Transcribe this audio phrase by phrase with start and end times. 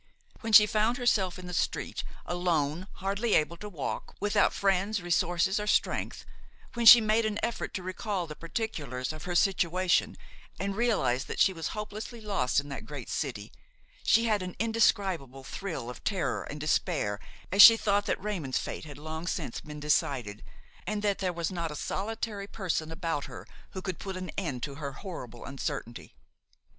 [0.39, 5.59] When she found herself in the street, alone, hardly able to walk, without friends, resources
[5.59, 6.25] or strength,
[6.73, 10.17] when she made an effort to recall the particulars of her situation
[10.59, 13.51] and realized that she was hopelessly lost in that great city,
[14.03, 17.19] she had an indescribable thrill of terror and despair
[17.51, 20.41] as she thought that Raymon's fate had long since been decided
[20.87, 24.63] and that there was not a solitary person about her who could put an end
[24.63, 26.15] to her horrible uncertainty.